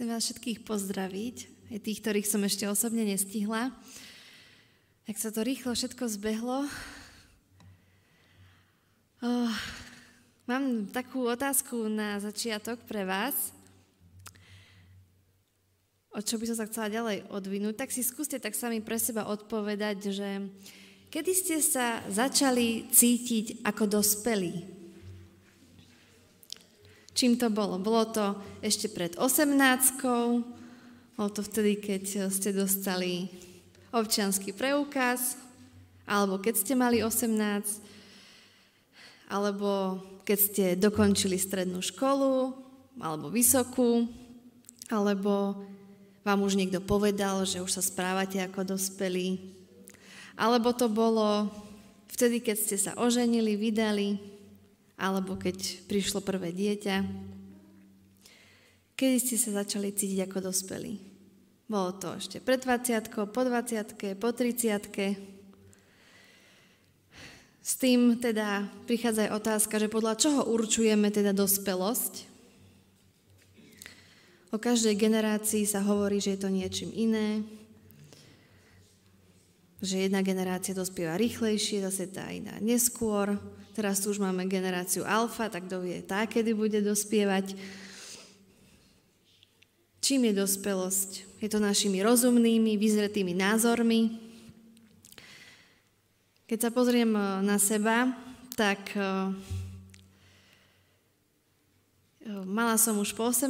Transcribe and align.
Chcem 0.00 0.16
vás 0.16 0.24
všetkých 0.24 0.64
pozdraviť, 0.64 1.36
aj 1.76 1.78
tých, 1.84 2.00
ktorých 2.00 2.24
som 2.24 2.40
ešte 2.40 2.64
osobne 2.64 3.04
nestihla. 3.04 3.68
Jak 5.04 5.20
sa 5.20 5.28
to 5.28 5.44
rýchlo 5.44 5.76
všetko 5.76 6.08
zbehlo. 6.16 6.64
Oh, 9.20 9.52
mám 10.48 10.88
takú 10.88 11.28
otázku 11.28 11.92
na 11.92 12.16
začiatok 12.16 12.80
pre 12.88 13.04
vás. 13.04 13.52
O 16.16 16.24
čo 16.24 16.40
by 16.40 16.48
som 16.48 16.56
sa 16.56 16.64
chcela 16.72 16.88
ďalej 16.88 17.28
odvinúť, 17.28 17.84
tak 17.84 17.92
si 17.92 18.00
skúste 18.00 18.40
tak 18.40 18.56
sami 18.56 18.80
pre 18.80 18.96
seba 18.96 19.28
odpovedať, 19.28 20.16
že 20.16 20.48
kedy 21.12 21.32
ste 21.36 21.60
sa 21.60 22.00
začali 22.08 22.88
cítiť 22.88 23.68
ako 23.68 24.00
dospelí? 24.00 24.79
Čím 27.14 27.36
to 27.36 27.50
bolo? 27.50 27.76
Bolo 27.76 28.06
to 28.08 28.38
ešte 28.62 28.88
pred 28.90 29.18
18 29.18 29.98
bolo 31.20 31.36
to 31.36 31.44
vtedy, 31.44 31.76
keď 31.76 32.32
ste 32.32 32.48
dostali 32.48 33.28
občianský 33.92 34.56
preukaz, 34.56 35.36
alebo 36.08 36.40
keď 36.40 36.54
ste 36.56 36.72
mali 36.72 37.04
18, 37.04 39.28
alebo 39.28 40.00
keď 40.24 40.38
ste 40.40 40.80
dokončili 40.80 41.36
strednú 41.36 41.84
školu, 41.84 42.56
alebo 43.04 43.28
vysokú, 43.28 44.08
alebo 44.88 45.60
vám 46.24 46.40
už 46.40 46.56
niekto 46.56 46.80
povedal, 46.80 47.44
že 47.44 47.60
už 47.60 47.68
sa 47.68 47.84
správate 47.84 48.40
ako 48.40 48.72
dospelí, 48.72 49.44
alebo 50.40 50.72
to 50.72 50.88
bolo 50.88 51.52
vtedy, 52.16 52.40
keď 52.40 52.56
ste 52.56 52.80
sa 52.80 52.96
oženili, 52.96 53.60
vydali, 53.60 54.16
alebo 55.00 55.40
keď 55.40 55.88
prišlo 55.88 56.20
prvé 56.20 56.52
dieťa. 56.52 56.96
Kedy 59.00 59.16
ste 59.16 59.40
sa 59.40 59.64
začali 59.64 59.96
cítiť 59.96 60.28
ako 60.28 60.52
dospelí? 60.52 61.00
Bolo 61.64 61.96
to 61.96 62.12
ešte 62.20 62.36
pred 62.44 62.60
20 62.60 63.08
po 63.32 63.40
20 63.40 64.20
po 64.20 64.28
30 64.28 64.92
S 67.64 67.72
tým 67.80 68.20
teda 68.20 68.68
prichádza 68.84 69.30
aj 69.30 69.40
otázka, 69.40 69.80
že 69.80 69.88
podľa 69.88 70.14
čoho 70.20 70.40
určujeme 70.52 71.08
teda 71.08 71.32
dospelosť? 71.32 72.28
O 74.50 74.58
každej 74.58 74.98
generácii 74.98 75.62
sa 75.62 75.78
hovorí, 75.80 76.18
že 76.18 76.34
je 76.34 76.40
to 76.42 76.50
niečím 76.50 76.90
iné, 76.90 77.46
že 79.78 80.10
jedna 80.10 80.26
generácia 80.26 80.74
dospieva 80.74 81.14
rýchlejšie, 81.14 81.86
zase 81.86 82.10
tá 82.10 82.28
iná 82.34 82.58
neskôr. 82.58 83.38
Teraz 83.80 83.96
tu 84.04 84.12
už 84.12 84.20
máme 84.20 84.44
generáciu 84.44 85.08
alfa, 85.08 85.48
tak 85.48 85.64
kto 85.64 85.80
vie 85.80 86.04
tá, 86.04 86.28
kedy 86.28 86.52
bude 86.52 86.84
dospievať. 86.84 87.56
Čím 90.04 90.28
je 90.28 90.36
dospelosť? 90.36 91.40
Je 91.40 91.48
to 91.48 91.56
našimi 91.56 92.04
rozumnými, 92.04 92.76
vyzretými 92.76 93.32
názormi. 93.32 94.20
Keď 96.44 96.58
sa 96.60 96.68
pozriem 96.68 97.08
e, 97.08 97.40
na 97.40 97.56
seba, 97.56 98.12
tak 98.52 98.84
e, 98.92 99.00
e, 99.00 99.04
mala 102.44 102.76
som 102.76 103.00
už 103.00 103.16
po 103.16 103.32
18 103.32 103.48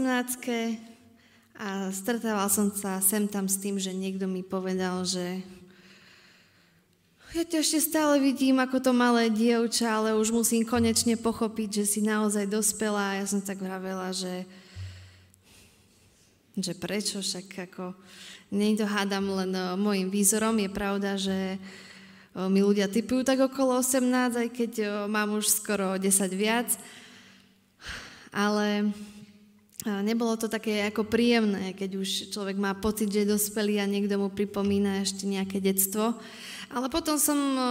a 1.59 1.91
stretával 1.91 2.47
som 2.47 2.71
sa 2.71 3.03
sem 3.03 3.27
tam 3.27 3.51
s 3.51 3.59
tým, 3.59 3.83
že 3.83 3.91
niekto 3.91 4.31
mi 4.31 4.47
povedal, 4.47 5.03
že 5.03 5.43
ja 7.31 7.47
ťa 7.47 7.63
ešte 7.63 7.81
stále 7.95 8.19
vidím 8.19 8.59
ako 8.59 8.83
to 8.83 8.91
malé 8.91 9.31
dievča, 9.31 10.03
ale 10.03 10.19
už 10.19 10.35
musím 10.35 10.67
konečne 10.67 11.15
pochopiť, 11.15 11.83
že 11.83 11.85
si 11.87 12.01
naozaj 12.03 12.51
dospela. 12.51 13.23
Ja 13.23 13.27
som 13.27 13.39
tak 13.39 13.63
vravela, 13.63 14.11
že, 14.11 14.43
že 16.59 16.75
prečo, 16.75 17.23
však 17.23 17.71
ako 17.71 17.95
nie 18.51 18.75
to 18.75 18.83
hádam 18.83 19.31
len 19.31 19.55
môjim 19.79 20.11
výzorom. 20.11 20.59
Je 20.59 20.71
pravda, 20.75 21.15
že 21.15 21.63
mi 22.35 22.67
ľudia 22.67 22.91
typujú 22.91 23.23
tak 23.23 23.39
okolo 23.39 23.79
18, 23.79 24.11
aj 24.35 24.49
keď 24.51 24.73
mám 25.07 25.39
už 25.39 25.47
skoro 25.47 25.95
10 26.03 26.11
viac. 26.35 26.67
Ale 28.35 28.91
nebolo 29.87 30.35
to 30.35 30.51
také 30.51 30.83
ako 30.87 31.07
príjemné, 31.07 31.79
keď 31.79 31.91
už 32.03 32.35
človek 32.35 32.59
má 32.59 32.75
pocit, 32.75 33.07
že 33.07 33.23
je 33.23 33.33
dospelý 33.39 33.79
a 33.79 33.87
niekto 33.87 34.19
mu 34.19 34.35
pripomína 34.35 35.03
ešte 35.03 35.31
nejaké 35.31 35.63
detstvo. 35.63 36.19
Ale 36.71 36.87
potom 36.87 37.19
som 37.19 37.35
e, 37.35 37.63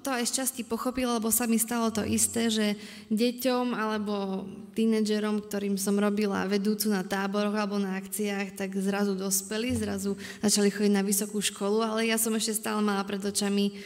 to 0.00 0.08
aj 0.08 0.24
z 0.24 0.32
časti 0.40 0.62
pochopila, 0.64 1.20
lebo 1.20 1.28
sa 1.28 1.44
mi 1.44 1.60
stalo 1.60 1.92
to 1.92 2.00
isté, 2.08 2.48
že 2.48 2.72
deťom 3.12 3.76
alebo 3.76 4.48
tínedžerom, 4.72 5.44
ktorým 5.44 5.76
som 5.76 5.92
robila 6.00 6.48
vedúcu 6.48 6.88
na 6.88 7.04
táboroch 7.04 7.52
alebo 7.52 7.76
na 7.76 8.00
akciách, 8.00 8.56
tak 8.56 8.72
zrazu 8.80 9.12
dospeli, 9.12 9.76
zrazu 9.76 10.16
začali 10.40 10.72
chodiť 10.72 10.92
na 10.92 11.04
vysokú 11.04 11.36
školu, 11.44 11.84
ale 11.84 12.08
ja 12.08 12.16
som 12.16 12.32
ešte 12.32 12.56
stále 12.56 12.80
mala 12.80 13.04
pred 13.04 13.20
očami 13.20 13.76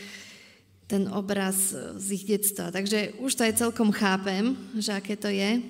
ten 0.87 1.11
obraz 1.11 1.75
e, 1.75 1.99
z 1.99 2.07
ich 2.15 2.25
detstva. 2.31 2.71
Takže 2.71 3.19
už 3.19 3.35
to 3.35 3.43
aj 3.43 3.59
celkom 3.59 3.91
chápem, 3.91 4.55
že 4.79 4.95
aké 4.95 5.19
to 5.19 5.27
je, 5.27 5.67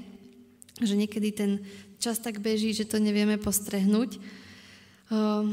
že 0.77 0.93
niekedy 0.93 1.33
ten 1.33 1.65
čas 1.97 2.21
tak 2.21 2.45
beží, 2.45 2.77
že 2.77 2.85
to 2.85 3.01
nevieme 3.01 3.37
postrehnúť. 3.37 4.21
Uh, 5.11 5.53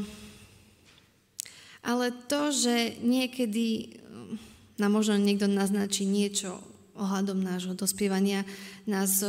ale 1.82 2.14
to, 2.26 2.50
že 2.50 2.98
niekedy 3.02 3.98
mm, 3.98 4.34
nám 4.78 4.90
možno 4.94 5.18
niekto 5.18 5.46
naznačí 5.46 6.06
niečo 6.06 6.58
ohľadom 6.98 7.38
nášho 7.38 7.78
dospievania, 7.78 8.42
nás 8.86 9.22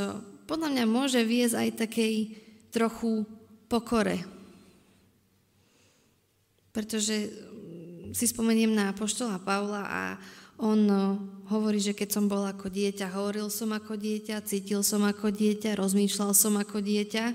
podľa 0.50 0.74
mňa 0.74 0.86
môže 0.90 1.22
viesť 1.22 1.56
aj 1.56 1.70
takej 1.86 2.14
trochu 2.74 3.26
pokore. 3.70 4.26
Pretože 6.74 7.30
mm, 7.30 8.18
si 8.18 8.26
spomeniem 8.26 8.74
na 8.74 8.90
apoštola 8.90 9.38
Pavla 9.42 9.84
a 9.86 10.04
on 10.60 10.92
hovorí, 11.48 11.80
že 11.80 11.96
keď 11.96 12.20
som 12.20 12.28
bol 12.28 12.44
ako 12.44 12.68
dieťa, 12.68 13.16
hovoril 13.16 13.48
som 13.48 13.72
ako 13.72 13.96
dieťa, 13.96 14.44
cítil 14.44 14.84
som 14.84 15.08
ako 15.08 15.32
dieťa, 15.32 15.80
rozmýšľal 15.80 16.36
som 16.36 16.60
ako 16.60 16.84
dieťa. 16.84 17.32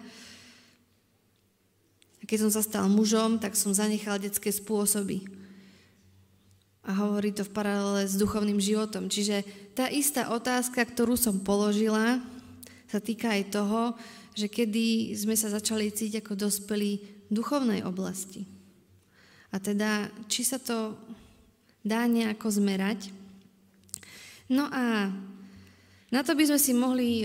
A 2.24 2.28
keď 2.28 2.48
som 2.48 2.52
sa 2.56 2.64
stal 2.64 2.88
mužom, 2.88 3.36
tak 3.36 3.52
som 3.52 3.76
zanechal 3.76 4.16
detské 4.16 4.48
spôsoby. 4.48 5.28
A 6.80 6.96
hovorí 7.04 7.36
to 7.36 7.44
v 7.44 7.52
paralele 7.52 8.08
s 8.08 8.16
duchovným 8.16 8.56
životom. 8.56 9.12
Čiže 9.12 9.44
tá 9.76 9.92
istá 9.92 10.32
otázka, 10.32 10.80
ktorú 10.88 11.20
som 11.20 11.44
položila, 11.44 12.24
sa 12.88 12.96
týka 12.96 13.28
aj 13.28 13.52
toho, 13.52 13.92
že 14.32 14.48
kedy 14.48 15.12
sme 15.12 15.36
sa 15.36 15.52
začali 15.52 15.92
cítiť 15.92 16.24
ako 16.24 16.48
dospelí 16.48 16.92
v 17.28 17.32
duchovnej 17.32 17.84
oblasti. 17.84 18.48
A 19.52 19.60
teda, 19.60 20.08
či 20.24 20.48
sa 20.48 20.56
to 20.56 20.96
dá 21.84 22.08
nejako 22.08 22.48
zmerať. 22.56 23.12
No 24.48 24.64
a 24.72 25.12
na 26.08 26.20
to 26.24 26.32
by 26.32 26.48
sme 26.48 26.56
si 26.56 26.72
mohli 26.72 27.20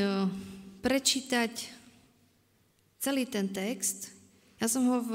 prečítať 0.84 1.72
celý 3.00 3.24
ten 3.32 3.48
text, 3.48 4.19
ja 4.60 4.68
som 4.68 4.84
ho 4.92 5.00
v 5.00 5.14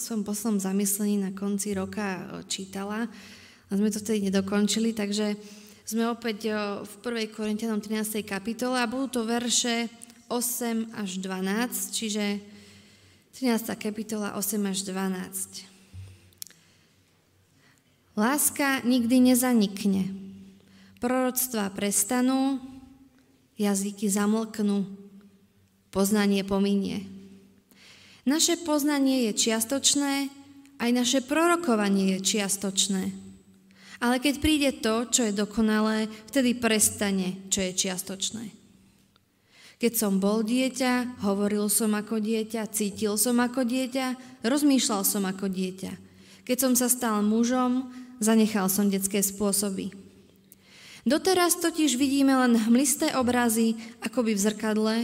svojom 0.00 0.24
poslednom 0.24 0.56
zamyslení 0.56 1.20
na 1.20 1.30
konci 1.36 1.76
roka 1.76 2.24
čítala, 2.48 3.12
a 3.66 3.72
sme 3.74 3.92
to 3.92 4.00
vtedy 4.00 4.32
nedokončili, 4.32 4.96
takže 4.96 5.36
sme 5.84 6.08
opäť 6.08 6.50
v 6.82 6.92
1. 7.04 7.34
Korintianom 7.34 7.82
13. 7.82 8.24
kapitole 8.24 8.78
a 8.78 8.88
budú 8.90 9.20
to 9.20 9.28
verše 9.28 9.86
8 10.32 10.96
až 10.96 11.10
12, 11.22 11.94
čiže 11.94 12.42
13. 13.36 13.74
kapitola 13.76 14.34
8 14.34 14.70
až 14.70 14.78
12. 14.86 15.66
Láska 18.16 18.80
nikdy 18.86 19.20
nezanikne. 19.34 20.08
Proroctvá 21.04 21.68
prestanú, 21.68 22.56
jazyky 23.60 24.08
zamlknú, 24.08 24.88
poznanie 25.92 26.40
pominie. 26.46 27.15
Naše 28.26 28.58
poznanie 28.66 29.30
je 29.30 29.32
čiastočné, 29.38 30.34
aj 30.82 30.90
naše 30.90 31.22
prorokovanie 31.22 32.18
je 32.18 32.36
čiastočné. 32.36 33.14
Ale 34.02 34.18
keď 34.18 34.34
príde 34.42 34.70
to, 34.76 35.08
čo 35.08 35.30
je 35.30 35.32
dokonalé, 35.32 36.10
vtedy 36.28 36.58
prestane, 36.58 37.48
čo 37.48 37.62
je 37.64 37.72
čiastočné. 37.72 38.44
Keď 39.76 39.92
som 39.92 40.18
bol 40.18 40.42
dieťa, 40.42 41.22
hovoril 41.22 41.70
som 41.70 41.94
ako 41.94 42.18
dieťa, 42.18 42.66
cítil 42.72 43.14
som 43.14 43.38
ako 43.38 43.62
dieťa, 43.62 44.40
rozmýšľal 44.44 45.02
som 45.06 45.22
ako 45.28 45.46
dieťa. 45.46 45.92
Keď 46.42 46.56
som 46.58 46.72
sa 46.74 46.90
stal 46.90 47.22
mužom, 47.22 47.92
zanechal 48.18 48.66
som 48.66 48.90
detské 48.90 49.22
spôsoby. 49.22 49.92
Doteraz 51.06 51.62
totiž 51.62 51.94
vidíme 51.94 52.34
len 52.34 52.58
hmlisté 52.58 53.14
obrazy, 53.14 53.78
akoby 54.02 54.34
v 54.34 54.42
zrkadle, 54.42 54.96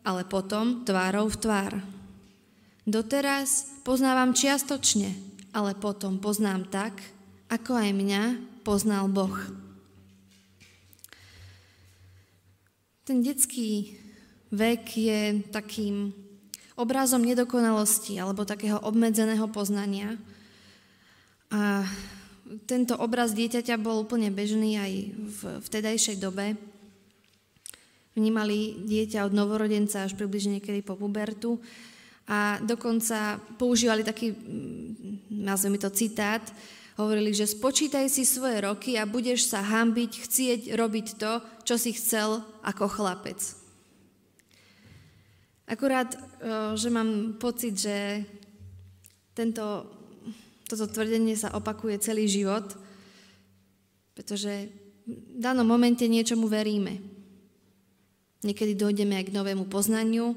ale 0.00 0.22
potom 0.24 0.80
tvárou 0.88 1.28
v 1.28 1.36
tvár. 1.36 1.72
Doteraz 2.82 3.78
poznávam 3.86 4.34
čiastočne, 4.34 5.14
ale 5.54 5.78
potom 5.78 6.18
poznám 6.18 6.66
tak, 6.66 6.98
ako 7.46 7.78
aj 7.78 7.90
mňa 7.94 8.22
poznal 8.66 9.06
Boh. 9.06 9.38
Ten 13.06 13.22
detský 13.22 13.94
vek 14.50 14.82
je 14.98 15.20
takým 15.54 16.10
obrazom 16.74 17.22
nedokonalosti 17.22 18.18
alebo 18.18 18.42
takého 18.42 18.82
obmedzeného 18.82 19.46
poznania. 19.54 20.18
A 21.54 21.86
tento 22.66 22.98
obraz 22.98 23.30
dieťaťa 23.30 23.78
bol 23.78 24.02
úplne 24.02 24.34
bežný 24.34 24.74
aj 24.74 24.92
v 25.14 25.40
vtedajšej 25.62 26.18
dobe. 26.18 26.58
Vnímali 28.18 28.82
dieťa 28.90 29.22
od 29.22 29.32
novorodenca 29.38 30.02
až 30.02 30.18
približne 30.18 30.58
niekedy 30.58 30.82
po 30.82 30.98
pubertu 30.98 31.62
a 32.32 32.56
dokonca 32.64 33.36
používali 33.60 34.00
taký, 34.00 34.32
mm, 34.32 35.28
nazveme 35.44 35.76
to 35.76 35.92
citát, 35.92 36.40
hovorili, 36.96 37.36
že 37.36 37.44
spočítaj 37.44 38.08
si 38.08 38.24
svoje 38.24 38.64
roky 38.64 38.96
a 38.96 39.04
budeš 39.04 39.52
sa 39.52 39.60
hambiť, 39.60 40.12
chcieť 40.24 40.60
robiť 40.72 41.06
to, 41.20 41.32
čo 41.68 41.76
si 41.76 41.92
chcel 41.92 42.40
ako 42.64 42.88
chlapec. 42.88 43.40
Akurát, 45.68 46.12
že 46.76 46.88
mám 46.92 47.40
pocit, 47.40 47.80
že 47.80 48.28
tento, 49.32 49.88
toto 50.68 50.84
tvrdenie 50.84 51.32
sa 51.32 51.56
opakuje 51.56 51.96
celý 51.96 52.28
život, 52.28 52.76
pretože 54.12 54.68
v 55.08 55.40
danom 55.40 55.64
momente 55.64 56.04
niečomu 56.04 56.44
veríme. 56.44 57.00
Niekedy 58.44 58.76
dojdeme 58.76 59.16
aj 59.16 59.32
k 59.32 59.36
novému 59.38 59.64
poznaniu, 59.70 60.36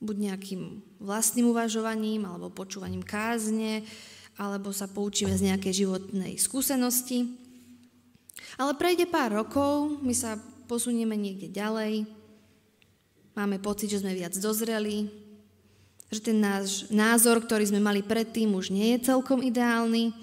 buď 0.00 0.16
nejakým 0.16 0.80
vlastným 0.98 1.52
uvažovaním 1.52 2.24
alebo 2.24 2.48
počúvaním 2.48 3.04
kázne, 3.04 3.84
alebo 4.40 4.72
sa 4.72 4.88
poučíme 4.88 5.36
z 5.36 5.52
nejakej 5.52 5.84
životnej 5.84 6.40
skúsenosti. 6.40 7.36
Ale 8.56 8.72
prejde 8.80 9.04
pár 9.04 9.36
rokov, 9.36 10.00
my 10.00 10.16
sa 10.16 10.40
posunieme 10.64 11.12
niekde 11.14 11.52
ďalej, 11.52 12.08
máme 13.36 13.60
pocit, 13.60 13.92
že 13.92 14.00
sme 14.00 14.16
viac 14.16 14.32
dozreli, 14.40 15.12
že 16.10 16.24
ten 16.24 16.40
náš 16.40 16.88
názor, 16.90 17.44
ktorý 17.44 17.68
sme 17.68 17.78
mali 17.78 18.00
predtým, 18.00 18.56
už 18.56 18.72
nie 18.72 18.96
je 18.96 19.12
celkom 19.12 19.44
ideálny, 19.44 20.16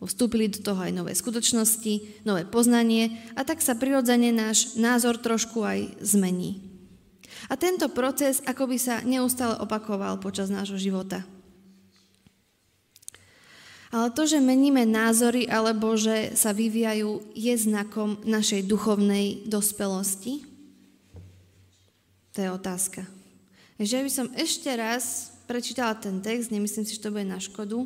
vstúpili 0.00 0.48
do 0.48 0.64
toho 0.64 0.80
aj 0.80 0.96
nové 0.96 1.12
skutočnosti, 1.12 2.24
nové 2.24 2.48
poznanie 2.48 3.20
a 3.36 3.44
tak 3.44 3.60
sa 3.60 3.76
prirodzene 3.76 4.32
náš 4.32 4.80
názor 4.80 5.20
trošku 5.20 5.60
aj 5.60 6.00
zmení. 6.00 6.69
A 7.50 7.58
tento 7.58 7.90
proces 7.90 8.38
akoby 8.46 8.78
sa 8.78 9.02
neustále 9.02 9.58
opakoval 9.58 10.22
počas 10.22 10.46
nášho 10.46 10.78
života. 10.78 11.26
Ale 13.90 14.14
to, 14.14 14.22
že 14.22 14.38
meníme 14.38 14.86
názory 14.86 15.50
alebo 15.50 15.98
že 15.98 16.38
sa 16.38 16.54
vyvíjajú, 16.54 17.34
je 17.34 17.54
znakom 17.58 18.22
našej 18.22 18.70
duchovnej 18.70 19.42
dospelosti? 19.50 20.46
To 22.30 22.38
je 22.38 22.48
otázka. 22.54 23.02
Takže 23.82 23.94
ja 23.98 24.06
by 24.06 24.12
som 24.14 24.30
ešte 24.38 24.70
raz 24.78 25.34
prečítala 25.50 25.98
ten 25.98 26.22
text, 26.22 26.54
nemyslím 26.54 26.86
si, 26.86 26.94
že 26.94 27.02
to 27.02 27.10
bude 27.10 27.26
na 27.26 27.42
škodu, 27.42 27.82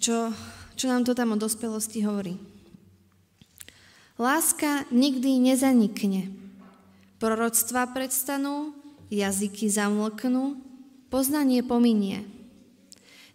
čo, 0.00 0.32
čo 0.72 0.86
nám 0.88 1.04
to 1.04 1.12
tam 1.12 1.36
o 1.36 1.38
dospelosti 1.38 2.00
hovorí. 2.00 2.40
Láska 4.16 4.88
nikdy 4.88 5.52
nezanikne. 5.52 6.43
Proroctva 7.24 7.88
predstanú, 7.88 8.76
jazyky 9.08 9.72
zamlknú, 9.72 10.60
poznanie 11.08 11.64
pominie. 11.64 12.20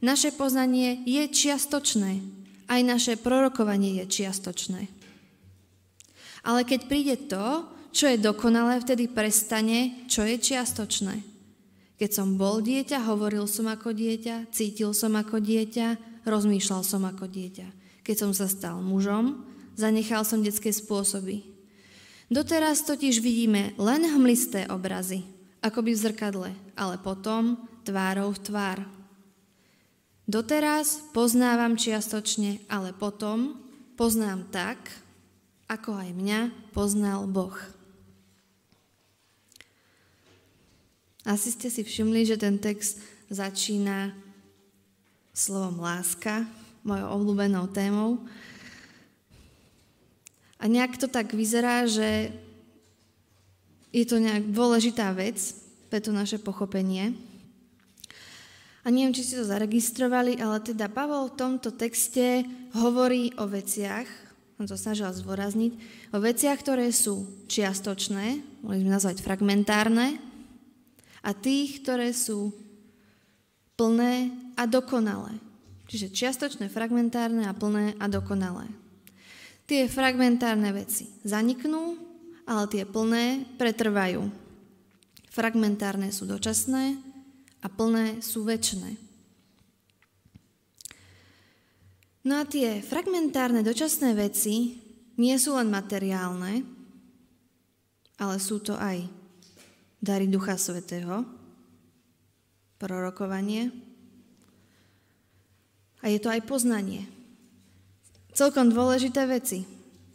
Naše 0.06 0.30
poznanie 0.38 1.02
je 1.10 1.26
čiastočné, 1.26 2.22
aj 2.70 2.82
naše 2.86 3.18
prorokovanie 3.18 3.98
je 3.98 4.06
čiastočné. 4.06 4.86
Ale 6.46 6.70
keď 6.70 6.86
príde 6.86 7.18
to, 7.18 7.66
čo 7.90 8.14
je 8.14 8.22
dokonalé, 8.22 8.78
vtedy 8.78 9.10
prestane, 9.10 10.06
čo 10.06 10.22
je 10.22 10.38
čiastočné. 10.38 11.26
Keď 11.98 12.10
som 12.14 12.38
bol 12.38 12.62
dieťa, 12.62 13.10
hovoril 13.10 13.50
som 13.50 13.74
ako 13.74 13.90
dieťa, 13.90 14.54
cítil 14.54 14.94
som 14.94 15.18
ako 15.18 15.42
dieťa, 15.42 16.22
rozmýšľal 16.30 16.86
som 16.86 17.10
ako 17.10 17.26
dieťa. 17.26 17.66
Keď 18.06 18.16
som 18.22 18.38
sa 18.38 18.46
stal 18.46 18.86
mužom, 18.86 19.50
zanechal 19.74 20.22
som 20.22 20.46
detské 20.46 20.70
spôsoby. 20.70 21.49
Doteraz 22.30 22.86
totiž 22.86 23.26
vidíme 23.26 23.74
len 23.82 24.06
hmlisté 24.06 24.70
obrazy, 24.70 25.26
akoby 25.66 25.98
v 25.98 26.02
zrkadle, 26.06 26.50
ale 26.78 26.96
potom 27.02 27.58
tvárou 27.82 28.30
v 28.38 28.40
tvár. 28.46 28.80
Doteraz 30.30 31.02
poznávam 31.10 31.74
čiastočne, 31.74 32.62
ale 32.70 32.94
potom 32.94 33.58
poznám 33.98 34.46
tak, 34.54 34.78
ako 35.66 35.98
aj 35.98 36.10
mňa 36.14 36.40
poznal 36.70 37.26
Boh. 37.26 37.58
Asi 41.26 41.50
ste 41.50 41.74
si 41.74 41.82
všimli, 41.82 42.30
že 42.30 42.38
ten 42.38 42.62
text 42.62 43.02
začína 43.34 44.14
slovom 45.34 45.82
láska, 45.82 46.46
mojou 46.86 47.10
obľúbenou 47.10 47.66
témou. 47.74 48.22
A 50.60 50.68
nejak 50.68 51.00
to 51.00 51.08
tak 51.08 51.32
vyzerá, 51.32 51.88
že 51.88 52.36
je 53.90 54.06
to 54.06 54.22
nejak 54.22 54.52
dôležitá 54.52 55.10
vec 55.16 55.40
pre 55.90 56.04
to 56.04 56.14
naše 56.14 56.38
pochopenie. 56.38 57.16
A 58.84 58.92
neviem, 58.94 59.16
či 59.16 59.26
ste 59.26 59.40
to 59.42 59.50
zaregistrovali, 59.50 60.40
ale 60.40 60.62
teda 60.64 60.88
Pavol 60.88 61.32
v 61.32 61.38
tomto 61.40 61.76
texte 61.76 62.46
hovorí 62.78 63.34
o 63.40 63.50
veciach, 63.50 64.08
on 64.60 64.68
to 64.68 64.76
snažil 64.76 65.08
zvorazniť, 65.10 65.72
o 66.12 66.20
veciach, 66.20 66.60
ktoré 66.60 66.92
sú 66.92 67.28
čiastočné, 67.48 68.44
mohli 68.64 68.84
sme 68.84 68.92
nazvať 68.92 69.24
fragmentárne, 69.24 70.20
a 71.20 71.36
tých, 71.36 71.84
ktoré 71.84 72.16
sú 72.16 72.56
plné 73.76 74.32
a 74.56 74.64
dokonalé. 74.64 75.36
Čiže 75.90 76.14
čiastočné, 76.14 76.72
fragmentárne 76.72 77.48
a 77.50 77.56
plné 77.56 77.98
a 78.00 78.06
dokonalé. 78.08 78.70
Tie 79.70 79.86
fragmentárne 79.86 80.74
veci 80.74 81.06
zaniknú, 81.22 81.94
ale 82.50 82.66
tie 82.74 82.90
plné 82.90 83.46
pretrvajú. 83.62 84.26
Fragmentárne 85.30 86.10
sú 86.10 86.26
dočasné, 86.26 86.98
a 87.60 87.68
plné 87.68 88.24
sú 88.24 88.48
väčšné. 88.48 88.92
No 92.28 92.44
a 92.44 92.44
tie 92.44 92.84
fragmentárne 92.84 93.64
dočasné 93.64 94.16
veci 94.16 94.80
nie 95.20 95.36
sú 95.40 95.56
len 95.56 95.72
materiálne, 95.72 96.64
ale 98.20 98.36
sú 98.40 98.60
to 98.60 98.76
aj 98.76 99.08
dary 100.00 100.28
Ducha 100.28 100.60
Svetého, 100.60 101.24
prorokovanie 102.80 103.72
a 106.00 106.06
je 106.08 106.20
to 106.20 106.32
aj 106.32 106.44
poznanie. 106.48 107.19
Celkom 108.40 108.72
dôležité 108.72 109.28
veci, 109.28 109.68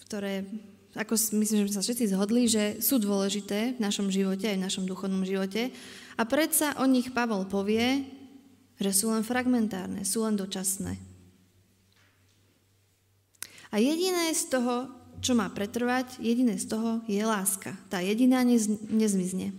ktoré, 0.09 0.49
ako 0.97 1.12
myslím, 1.37 1.61
že 1.61 1.64
sme 1.69 1.76
sa 1.76 1.85
všetci 1.85 2.04
zhodli, 2.16 2.49
že 2.49 2.81
sú 2.81 2.97
dôležité 2.97 3.76
v 3.76 3.83
našom 3.85 4.09
živote, 4.09 4.49
aj 4.49 4.57
v 4.57 4.64
našom 4.64 4.88
duchovnom 4.88 5.28
živote 5.28 5.69
a 6.16 6.23
predsa 6.25 6.73
o 6.81 6.88
nich 6.88 7.12
Pavol 7.12 7.45
povie, 7.45 8.00
že 8.81 8.97
sú 8.97 9.12
len 9.12 9.28
fragmentárne, 9.28 10.09
sú 10.09 10.25
len 10.25 10.40
dočasné. 10.40 10.97
A 13.69 13.76
jediné 13.76 14.33
z 14.33 14.57
toho, 14.57 14.88
čo 15.21 15.37
má 15.37 15.52
pretrvať, 15.52 16.16
jediné 16.16 16.57
z 16.57 16.64
toho 16.64 17.04
je 17.04 17.21
láska. 17.21 17.76
Tá 17.93 18.00
jediná 18.00 18.40
nez, 18.40 18.73
nezmizne. 18.88 19.52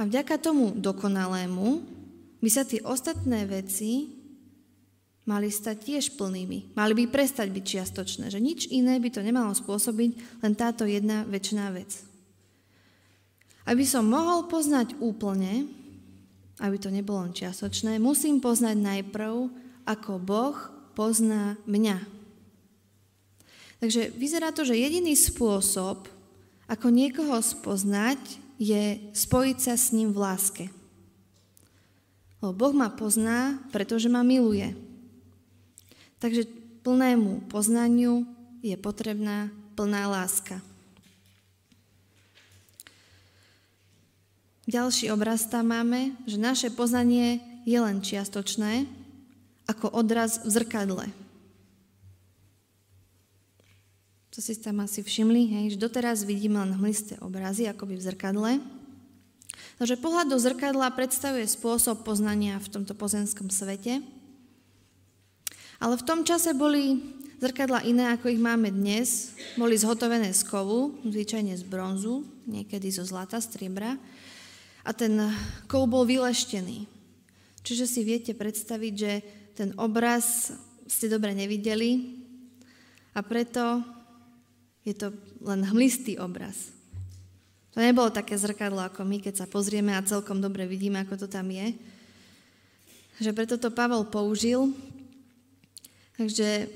A 0.00 0.08
vďaka 0.08 0.40
tomu 0.40 0.72
dokonalému 0.72 1.84
by 2.40 2.48
sa 2.48 2.64
tie 2.64 2.80
ostatné 2.88 3.44
veci 3.44 4.17
mali 5.28 5.52
stať 5.52 5.76
tiež 5.84 6.04
plnými. 6.16 6.72
Mali 6.72 6.92
by 6.96 7.04
prestať 7.12 7.52
byť 7.52 7.64
čiastočné, 7.68 8.32
že 8.32 8.40
nič 8.40 8.72
iné 8.72 8.96
by 8.96 9.12
to 9.12 9.20
nemalo 9.20 9.52
spôsobiť, 9.52 10.40
len 10.40 10.52
táto 10.56 10.88
jedna 10.88 11.28
väčšiná 11.28 11.68
vec. 11.76 12.00
Aby 13.68 13.84
som 13.84 14.08
mohol 14.08 14.48
poznať 14.48 14.96
úplne, 15.04 15.68
aby 16.64 16.80
to 16.80 16.88
nebolo 16.88 17.28
len 17.28 17.36
čiastočné, 17.36 18.00
musím 18.00 18.40
poznať 18.40 18.80
najprv, 18.80 19.52
ako 19.84 20.16
Boh 20.16 20.56
pozná 20.96 21.60
mňa. 21.68 22.00
Takže 23.84 24.10
vyzerá 24.16 24.50
to, 24.50 24.64
že 24.64 24.80
jediný 24.80 25.12
spôsob, 25.12 26.08
ako 26.66 26.86
niekoho 26.88 27.36
spoznať, 27.38 28.18
je 28.58 28.98
spojiť 29.14 29.58
sa 29.60 29.78
s 29.78 29.94
ním 29.94 30.10
v 30.10 30.18
láske. 30.18 30.64
Lebo 32.42 32.56
Boh 32.56 32.74
ma 32.74 32.90
pozná, 32.90 33.62
pretože 33.70 34.10
ma 34.10 34.26
miluje. 34.26 34.87
Takže 36.18 36.50
plnému 36.82 37.46
poznaniu 37.46 38.26
je 38.62 38.74
potrebná 38.74 39.54
plná 39.78 40.10
láska. 40.10 40.58
Ďalší 44.68 45.08
obraz 45.08 45.48
tam 45.48 45.72
máme, 45.72 46.12
že 46.28 46.36
naše 46.36 46.68
poznanie 46.68 47.40
je 47.64 47.78
len 47.80 48.04
čiastočné, 48.04 48.84
ako 49.64 49.88
odraz 49.96 50.44
v 50.44 50.60
zrkadle. 50.60 51.06
To 54.36 54.38
si 54.44 54.54
tam 54.60 54.84
asi 54.84 55.00
všimli, 55.00 55.42
hej, 55.50 55.64
že 55.74 55.82
doteraz 55.82 56.22
vidíme 56.28 56.60
len 56.60 56.76
hmlisté 56.76 57.16
obrazy, 57.24 57.64
akoby 57.64 57.96
v 57.96 58.06
zrkadle. 58.12 58.50
Takže 59.80 59.98
pohľad 59.98 60.30
do 60.30 60.38
zrkadla 60.38 60.92
predstavuje 60.92 61.48
spôsob 61.48 62.04
poznania 62.04 62.60
v 62.60 62.68
tomto 62.68 62.92
pozemskom 62.92 63.48
svete. 63.48 64.04
Ale 65.78 65.94
v 65.94 66.06
tom 66.06 66.26
čase 66.26 66.58
boli 66.58 66.98
zrkadla 67.38 67.86
iné, 67.86 68.10
ako 68.10 68.34
ich 68.34 68.42
máme 68.42 68.74
dnes. 68.74 69.30
Boli 69.54 69.78
zhotovené 69.78 70.34
z 70.34 70.42
kovu, 70.42 70.98
zvyčajne 71.06 71.54
z 71.54 71.62
bronzu, 71.62 72.26
niekedy 72.50 72.90
zo 72.90 73.06
zlata, 73.06 73.38
striebra. 73.38 73.94
A 74.82 74.90
ten 74.90 75.14
kov 75.70 75.86
bol 75.86 76.02
vyleštený. 76.02 76.90
Čiže 77.62 77.86
si 77.86 78.02
viete 78.02 78.34
predstaviť, 78.34 78.92
že 78.98 79.12
ten 79.54 79.70
obraz 79.78 80.50
ste 80.90 81.06
dobre 81.06 81.30
nevideli 81.36 82.18
a 83.14 83.22
preto 83.22 83.82
je 84.82 84.96
to 84.96 85.14
len 85.44 85.62
hmlistý 85.62 86.16
obraz. 86.18 86.74
To 87.76 87.78
nebolo 87.78 88.10
také 88.10 88.34
zrkadlo 88.34 88.82
ako 88.82 89.06
my, 89.06 89.22
keď 89.22 89.44
sa 89.44 89.46
pozrieme 89.46 89.94
a 89.94 90.02
celkom 90.02 90.42
dobre 90.42 90.66
vidíme, 90.66 90.98
ako 91.04 91.22
to 91.22 91.26
tam 91.30 91.46
je. 91.52 91.76
Že 93.22 93.30
preto 93.36 93.54
to 93.60 93.70
Pavel 93.70 94.08
použil. 94.08 94.74
Takže 96.18 96.66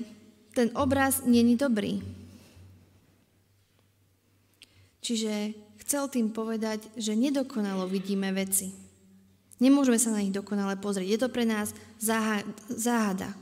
ten 0.55 0.71
obraz 0.73 1.27
není 1.27 1.59
dobrý. 1.59 1.99
Čiže 5.03 5.51
chcel 5.83 6.07
tým 6.07 6.31
povedať, 6.31 6.87
že 6.95 7.11
nedokonalo 7.11 7.91
vidíme 7.91 8.31
veci. 8.31 8.71
Nemôžeme 9.59 9.99
sa 9.99 10.15
na 10.15 10.23
nich 10.23 10.31
dokonale 10.31 10.79
pozrieť. 10.79 11.07
Je 11.11 11.19
to 11.19 11.29
pre 11.29 11.43
nás 11.43 11.75
záhada. 12.71 13.35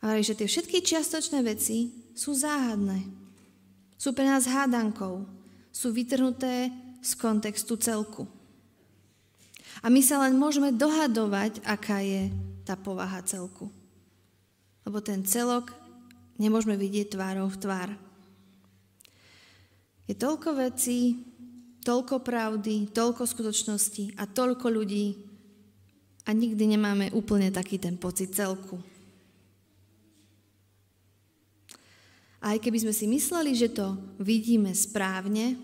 Ale 0.00 0.24
že 0.24 0.32
tie 0.32 0.48
všetky 0.48 0.80
čiastočné 0.80 1.44
veci 1.44 1.92
sú 2.16 2.32
záhadné. 2.32 3.04
Sú 4.00 4.16
pre 4.16 4.24
nás 4.24 4.48
hádankou. 4.48 5.28
Sú 5.68 5.92
vytrhnuté 5.92 6.72
z 7.04 7.10
kontextu 7.20 7.76
celku. 7.76 8.24
A 9.84 9.92
my 9.92 10.00
sa 10.00 10.24
len 10.24 10.36
môžeme 10.40 10.72
dohadovať, 10.72 11.60
aká 11.68 12.00
je 12.00 12.32
tá 12.64 12.76
povaha 12.80 13.20
celku. 13.24 13.68
Lebo 14.90 14.98
ten 14.98 15.22
celok 15.22 15.70
nemôžeme 16.34 16.74
vidieť 16.74 17.14
tvárou 17.14 17.46
v 17.46 17.60
tvár. 17.62 17.94
Je 20.10 20.18
toľko 20.18 20.58
vecí, 20.58 21.22
toľko 21.86 22.26
pravdy, 22.26 22.90
toľko 22.90 23.22
skutočností 23.22 24.18
a 24.18 24.26
toľko 24.26 24.66
ľudí 24.66 25.14
a 26.26 26.34
nikdy 26.34 26.74
nemáme 26.74 27.14
úplne 27.14 27.54
taký 27.54 27.78
ten 27.78 27.94
pocit 27.94 28.34
celku. 28.34 28.82
A 32.42 32.58
aj 32.58 32.66
keby 32.66 32.82
sme 32.82 32.90
si 32.90 33.06
mysleli, 33.06 33.54
že 33.54 33.70
to 33.70 33.94
vidíme 34.18 34.74
správne, 34.74 35.54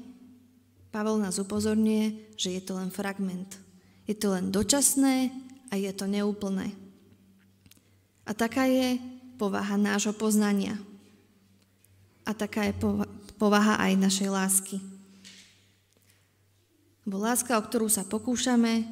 Pavel 0.95 1.19
nás 1.19 1.43
upozorňuje, 1.43 2.39
že 2.39 2.55
je 2.55 2.63
to 2.63 2.79
len 2.79 2.95
fragment. 2.95 3.59
Je 4.07 4.15
to 4.15 4.31
len 4.31 4.55
dočasné 4.55 5.35
a 5.69 5.75
je 5.75 5.91
to 5.91 6.07
neúplné. 6.07 6.71
A 8.27 8.35
taká 8.35 8.67
je 8.67 9.16
povaha 9.37 9.77
nášho 9.77 10.17
poznania. 10.17 10.77
A 12.27 12.35
taká 12.35 12.67
je 12.67 12.75
povaha 13.39 13.79
aj 13.79 13.93
našej 14.01 14.29
lásky. 14.33 14.77
Bo 17.07 17.23
láska, 17.23 17.55
o 17.55 17.63
ktorú 17.63 17.87
sa 17.87 18.03
pokúšame, 18.03 18.83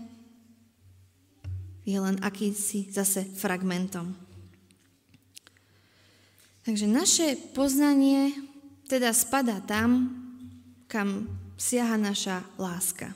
je 1.82 1.98
len 1.98 2.16
akýsi 2.22 2.88
zase 2.88 3.26
fragmentom. 3.36 4.14
Takže 6.64 6.86
naše 6.88 7.36
poznanie 7.52 8.32
teda 8.88 9.12
spada 9.12 9.60
tam, 9.60 10.14
kam 10.88 11.28
siaha 11.60 12.00
naša 12.00 12.40
láska. 12.56 13.12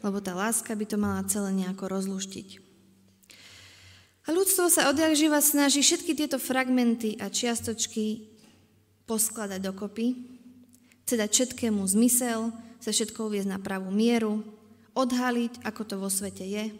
Lebo 0.00 0.22
tá 0.24 0.32
láska 0.32 0.72
by 0.72 0.84
to 0.88 0.96
mala 0.96 1.20
celé 1.28 1.52
nejako 1.52 1.92
rozluštiť. 1.92 2.69
Ľudstvo 4.30 4.70
sa 4.70 4.94
odjak 4.94 5.18
živa 5.18 5.42
snaží 5.42 5.82
všetky 5.82 6.14
tieto 6.14 6.38
fragmenty 6.38 7.18
a 7.18 7.26
čiastočky 7.26 8.30
poskladať 9.10 9.58
dokopy, 9.58 10.14
dať 11.10 11.26
všetkému 11.26 11.82
zmysel, 11.82 12.54
chce 12.78 12.90
všetko 12.94 13.26
uviezť 13.26 13.50
na 13.50 13.58
pravú 13.58 13.90
mieru, 13.90 14.46
odhaliť, 14.94 15.66
ako 15.66 15.82
to 15.82 15.94
vo 15.98 16.06
svete 16.06 16.46
je, 16.46 16.70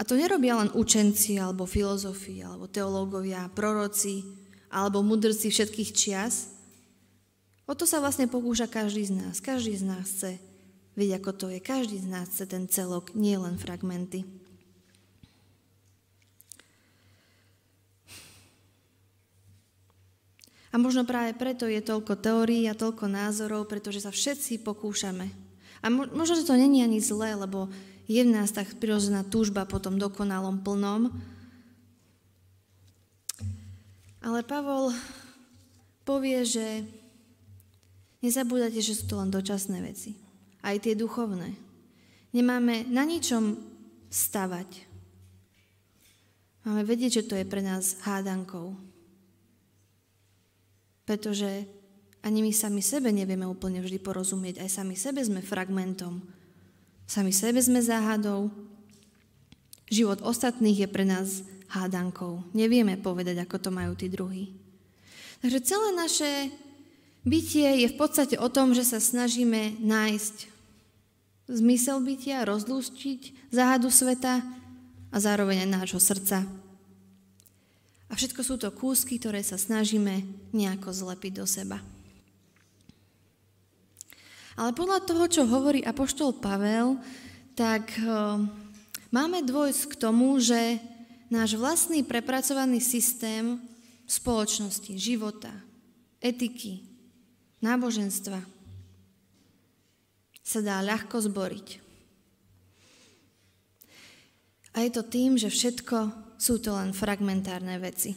a 0.00 0.04
to 0.04 0.16
nerobia 0.16 0.56
len 0.56 0.72
učenci, 0.72 1.36
alebo 1.36 1.68
filozofi, 1.68 2.40
alebo 2.40 2.64
teológovia, 2.64 3.52
proroci, 3.52 4.24
alebo 4.72 5.04
mudrci 5.04 5.52
všetkých 5.52 5.90
čias. 5.92 6.56
O 7.68 7.76
to 7.76 7.84
sa 7.84 8.00
vlastne 8.00 8.24
pokúša 8.24 8.64
každý 8.64 9.04
z 9.04 9.12
nás. 9.12 9.44
Každý 9.44 9.76
z 9.76 9.84
nás 9.84 10.08
chce 10.08 10.40
vedieť, 10.96 11.20
ako 11.20 11.32
to 11.36 11.46
je. 11.52 11.60
Každý 11.60 12.00
z 12.00 12.08
nás 12.08 12.32
chce 12.32 12.48
ten 12.48 12.64
celok, 12.64 13.12
nie 13.12 13.36
len 13.36 13.60
fragmenty. 13.60 14.24
A 20.70 20.78
možno 20.78 21.02
práve 21.02 21.34
preto 21.34 21.66
je 21.66 21.82
toľko 21.82 22.22
teórií 22.22 22.70
a 22.70 22.78
toľko 22.78 23.10
názorov, 23.10 23.66
pretože 23.66 24.06
sa 24.06 24.14
všetci 24.14 24.62
pokúšame. 24.62 25.26
A 25.82 25.90
možno, 25.90 26.38
že 26.38 26.46
to 26.46 26.54
není 26.54 26.84
ani 26.84 27.02
zlé, 27.02 27.34
lebo 27.34 27.66
je 28.06 28.22
v 28.22 28.30
nás 28.30 28.54
tak 28.54 28.78
prirozená 28.78 29.26
túžba 29.26 29.66
po 29.66 29.82
tom 29.82 29.98
dokonalom 29.98 30.62
plnom. 30.62 31.10
Ale 34.20 34.44
Pavol 34.44 34.92
povie, 36.04 36.42
že 36.44 36.84
nezabúdate, 38.20 38.82
že 38.82 38.98
sú 38.98 39.08
to 39.08 39.18
len 39.18 39.32
dočasné 39.32 39.80
veci. 39.80 40.18
Aj 40.60 40.76
tie 40.76 40.92
duchovné. 40.92 41.56
Nemáme 42.30 42.86
na 42.86 43.02
ničom 43.02 43.56
stavať. 44.12 44.86
Máme 46.66 46.84
vedieť, 46.84 47.22
že 47.22 47.26
to 47.26 47.34
je 47.40 47.48
pre 47.48 47.64
nás 47.64 47.96
hádankou. 48.04 48.76
Pretože 51.10 51.66
ani 52.22 52.46
my 52.46 52.54
sami 52.54 52.78
sebe 52.78 53.10
nevieme 53.10 53.50
úplne 53.50 53.82
vždy 53.82 53.98
porozumieť. 53.98 54.62
Aj 54.62 54.70
sami 54.70 54.94
sebe 54.94 55.18
sme 55.18 55.42
fragmentom 55.42 56.22
Sami 57.10 57.34
sebe 57.34 57.58
sme 57.58 57.82
záhadou. 57.82 58.54
Život 59.90 60.22
ostatných 60.22 60.86
je 60.86 60.88
pre 60.94 61.02
nás 61.02 61.42
hádankou. 61.66 62.46
Nevieme 62.54 62.94
povedať, 62.94 63.42
ako 63.42 63.58
to 63.58 63.70
majú 63.74 63.98
tí 63.98 64.06
druhí. 64.06 64.54
Takže 65.42 65.58
celé 65.66 65.90
naše 65.98 66.30
bytie 67.26 67.82
je 67.82 67.90
v 67.90 67.98
podstate 67.98 68.38
o 68.38 68.46
tom, 68.46 68.78
že 68.78 68.86
sa 68.86 69.02
snažíme 69.02 69.82
nájsť 69.82 70.36
zmysel 71.50 71.98
bytia, 71.98 72.46
rozlúštiť 72.46 73.50
záhadu 73.50 73.90
sveta 73.90 74.46
a 75.10 75.16
zároveň 75.18 75.66
aj 75.66 75.70
nášho 75.82 75.98
srdca. 75.98 76.46
A 78.10 78.18
všetko 78.18 78.42
sú 78.42 78.58
to 78.58 78.74
kúsky, 78.74 79.22
ktoré 79.22 79.38
sa 79.46 79.54
snažíme 79.54 80.26
nejako 80.50 80.90
zlepiť 80.90 81.32
do 81.38 81.46
seba. 81.46 81.78
Ale 84.58 84.74
podľa 84.74 85.06
toho, 85.06 85.24
čo 85.30 85.42
hovorí 85.46 85.80
apoštol 85.80 86.36
Pavel, 86.42 86.98
tak 87.54 87.94
eh, 87.96 88.10
máme 89.14 89.46
dôjsť 89.46 89.94
k 89.94 89.98
tomu, 89.98 90.36
že 90.42 90.82
náš 91.30 91.54
vlastný 91.54 92.02
prepracovaný 92.02 92.82
systém 92.82 93.62
spoločnosti, 94.10 94.90
života, 94.98 95.54
etiky, 96.18 96.82
náboženstva 97.62 98.42
sa 100.42 100.58
dá 100.58 100.82
ľahko 100.82 101.14
zboriť. 101.30 101.78
A 104.74 104.82
je 104.82 104.90
to 104.90 105.06
tým, 105.06 105.38
že 105.38 105.46
všetko 105.46 106.29
sú 106.40 106.56
to 106.56 106.72
len 106.72 106.96
fragmentárne 106.96 107.76
veci. 107.76 108.16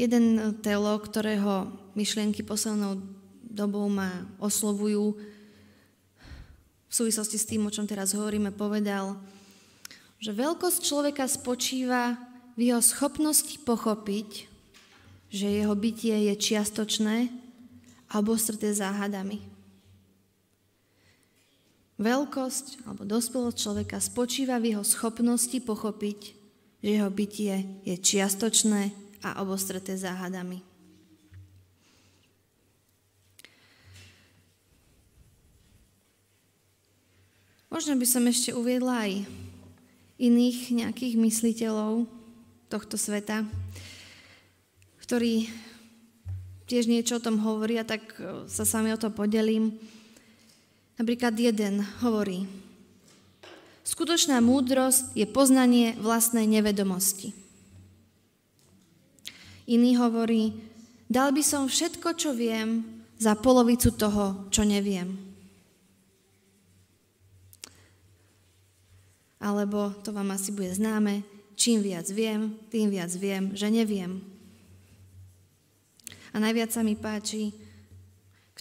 Jeden 0.00 0.56
teológ, 0.64 1.12
ktorého 1.12 1.68
myšlienky 1.92 2.40
poslednou 2.40 2.96
dobou 3.44 3.92
ma 3.92 4.24
oslovujú 4.40 5.20
v 6.88 6.92
súvislosti 6.92 7.36
s 7.36 7.44
tým, 7.44 7.68
o 7.68 7.70
čom 7.72 7.84
teraz 7.84 8.16
hovoríme, 8.16 8.56
povedal, 8.56 9.20
že 10.16 10.32
veľkosť 10.32 10.80
človeka 10.80 11.28
spočíva 11.28 12.16
v 12.56 12.72
jeho 12.72 12.80
schopnosti 12.80 13.52
pochopiť, 13.60 14.48
že 15.28 15.46
jeho 15.60 15.76
bytie 15.76 16.32
je 16.32 16.34
čiastočné 16.40 17.28
alebo 18.08 18.36
strté 18.40 18.72
záhadami. 18.72 19.51
Veľkosť 22.02 22.82
alebo 22.82 23.06
dospelosť 23.06 23.56
človeka 23.56 24.02
spočíva 24.02 24.58
v 24.58 24.74
jeho 24.74 24.82
schopnosti 24.82 25.54
pochopiť, 25.62 26.20
že 26.82 26.88
jeho 26.98 27.06
bytie 27.06 27.86
je 27.86 27.94
čiastočné 27.94 28.90
a 29.22 29.38
obostreté 29.38 29.94
záhadami. 29.94 30.66
Možno 37.70 37.96
by 37.96 38.04
som 38.04 38.26
ešte 38.28 38.52
uviedla 38.52 39.08
aj 39.08 39.12
iných 40.20 40.58
nejakých 40.74 41.14
mysliteľov 41.16 42.04
tohto 42.68 42.98
sveta. 43.00 43.46
ktorý 45.02 45.48
tiež 46.66 46.88
niečo 46.88 47.20
o 47.20 47.24
tom 47.24 47.36
hovoria, 47.42 47.84
tak 47.84 48.00
e, 48.16 48.48
sa 48.48 48.64
sami 48.64 48.96
o 48.96 49.00
to 49.00 49.12
podelím. 49.12 49.76
Napríklad 51.02 51.34
jeden 51.34 51.82
hovorí, 51.98 52.46
skutočná 53.82 54.38
múdrosť 54.38 55.18
je 55.18 55.26
poznanie 55.26 55.98
vlastnej 55.98 56.46
nevedomosti. 56.46 57.34
Iný 59.66 59.98
hovorí, 59.98 60.54
dal 61.10 61.34
by 61.34 61.42
som 61.42 61.66
všetko, 61.66 62.14
čo 62.14 62.30
viem, 62.30 62.86
za 63.18 63.34
polovicu 63.34 63.90
toho, 63.98 64.46
čo 64.54 64.62
neviem. 64.62 65.18
Alebo, 69.42 69.98
to 70.06 70.14
vám 70.14 70.38
asi 70.38 70.54
bude 70.54 70.70
známe, 70.70 71.26
čím 71.58 71.82
viac 71.82 72.06
viem, 72.14 72.54
tým 72.70 72.94
viac 72.94 73.10
viem, 73.18 73.50
že 73.58 73.66
neviem. 73.74 74.22
A 76.30 76.38
najviac 76.38 76.70
sa 76.70 76.86
mi 76.86 76.94
páči, 76.94 77.50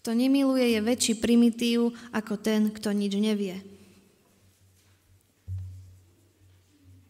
kto 0.01 0.17
nemiluje, 0.17 0.73
je 0.73 0.81
väčší 0.81 1.13
primitív 1.21 1.93
ako 2.09 2.33
ten, 2.41 2.73
kto 2.73 2.89
nič 2.89 3.13
nevie. 3.21 3.61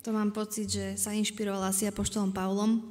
To 0.04 0.12
mám 0.12 0.36
pocit, 0.36 0.68
že 0.68 1.00
sa 1.00 1.16
inšpirovala 1.16 1.72
asi 1.72 1.88
apoštolom 1.88 2.36
Pavlom, 2.36 2.84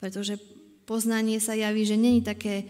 pretože 0.00 0.40
poznanie 0.88 1.36
sa 1.36 1.52
javí, 1.52 1.84
že 1.84 2.00
není 2.00 2.24
také, 2.24 2.64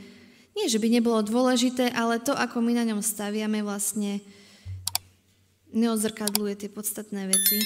nie 0.59 0.67
že 0.67 0.83
by 0.83 0.91
nebolo 0.91 1.23
dôležité, 1.23 1.95
ale 1.95 2.19
to, 2.19 2.35
ako 2.35 2.59
my 2.59 2.83
na 2.83 2.83
ňom 2.83 2.99
staviame, 2.99 3.63
vlastne 3.63 4.19
neodzrkadluje 5.71 6.67
tie 6.67 6.71
podstatné 6.73 7.31
veci. 7.31 7.59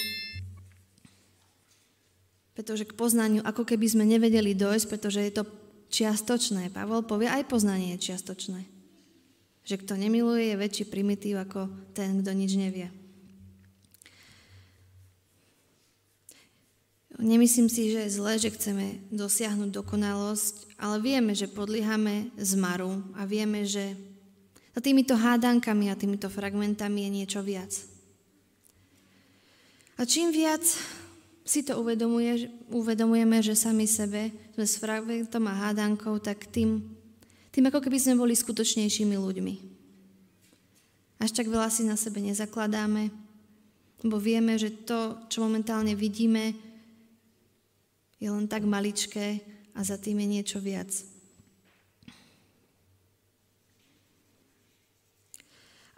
Pretože 2.53 2.85
k 2.85 2.93
poznaniu 2.93 3.41
ako 3.49 3.65
keby 3.65 3.87
sme 3.89 4.05
nevedeli 4.05 4.53
dojsť, 4.53 4.87
pretože 4.93 5.25
je 5.25 5.33
to 5.41 5.49
čiastočné. 5.89 6.73
Pavol 6.73 7.05
povie, 7.05 7.29
aj 7.29 7.49
poznanie 7.49 7.97
je 7.97 8.13
čiastočné. 8.13 8.61
Že 9.69 9.85
kto 9.85 9.95
nemiluje, 10.01 10.53
je 10.53 10.61
väčší 10.61 10.85
primitív 10.89 11.41
ako 11.45 11.69
ten, 11.93 12.25
kto 12.25 12.31
nič 12.33 12.57
nevie. 12.57 12.89
Nemyslím 17.19 17.67
si, 17.67 17.91
že 17.91 18.07
je 18.07 18.15
zlé, 18.15 18.39
že 18.39 18.55
chceme 18.55 19.03
dosiahnuť 19.11 19.75
dokonalosť, 19.75 20.79
ale 20.79 21.03
vieme, 21.03 21.35
že 21.35 21.51
podliehame 21.51 22.31
zmaru 22.39 23.03
a 23.19 23.27
vieme, 23.27 23.67
že 23.67 23.99
za 24.71 24.79
týmito 24.79 25.19
hádankami 25.19 25.91
a 25.91 25.99
týmito 25.99 26.31
fragmentami 26.31 27.03
je 27.03 27.11
niečo 27.11 27.43
viac. 27.43 27.75
A 29.99 30.07
čím 30.07 30.31
viac 30.31 30.63
si 31.49 31.65
to 31.65 31.81
uvedomuje, 31.81 32.53
uvedomujeme, 32.69 33.41
že 33.41 33.57
sami 33.57 33.89
sebe 33.89 34.29
sme 34.53 34.65
s 34.69 34.77
fragmentom 34.77 35.49
a 35.49 35.57
hádankou, 35.67 36.21
tak 36.21 36.45
tým, 36.53 36.85
tým 37.49 37.65
ako 37.73 37.81
keby 37.81 37.97
sme 37.97 38.21
boli 38.21 38.37
skutočnejšími 38.37 39.17
ľuďmi. 39.17 39.55
Až 41.19 41.33
tak 41.33 41.49
veľa 41.49 41.73
si 41.73 41.89
na 41.89 41.97
sebe 41.97 42.21
nezakladáme, 42.21 43.09
lebo 44.05 44.17
vieme, 44.21 44.61
že 44.61 44.71
to, 44.85 45.17
čo 45.33 45.41
momentálne 45.41 45.97
vidíme, 45.97 46.53
je 48.21 48.29
len 48.29 48.45
tak 48.45 48.69
maličké 48.69 49.41
a 49.73 49.81
za 49.81 49.97
tým 49.97 50.21
je 50.21 50.29
niečo 50.29 50.59
viac. 50.61 50.91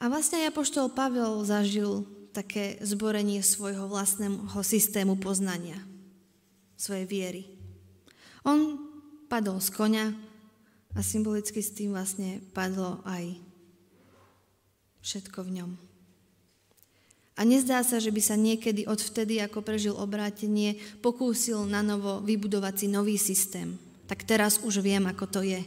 A 0.00 0.09
vlastne 0.09 0.40
aj 0.40 0.57
Apoštol 0.57 0.88
Pavel 0.95 1.45
zažil 1.45 2.09
také 2.31 2.79
zborenie 2.83 3.43
svojho 3.43 3.91
vlastného 3.91 4.63
systému 4.63 5.19
poznania, 5.19 5.79
svojej 6.79 7.07
viery. 7.07 7.43
On 8.47 8.79
padol 9.27 9.59
z 9.59 9.69
konia 9.75 10.07
a 10.95 11.01
symbolicky 11.05 11.63
s 11.63 11.75
tým 11.75 11.95
vlastne 11.95 12.43
padlo 12.51 12.99
aj 13.07 13.39
všetko 15.05 15.47
v 15.47 15.51
ňom. 15.63 15.71
A 17.41 17.47
nezdá 17.49 17.81
sa, 17.81 17.97
že 17.97 18.12
by 18.12 18.21
sa 18.21 18.37
niekedy 18.37 18.85
odvtedy, 18.85 19.40
ako 19.40 19.64
prežil 19.64 19.97
obrátenie, 19.97 20.77
pokúsil 21.01 21.64
na 21.64 21.81
novo 21.81 22.21
vybudovať 22.21 22.75
si 22.85 22.87
nový 22.93 23.16
systém. 23.16 23.81
Tak 24.05 24.29
teraz 24.29 24.61
už 24.61 24.85
viem, 24.85 25.09
ako 25.09 25.25
to 25.25 25.40
je. 25.40 25.64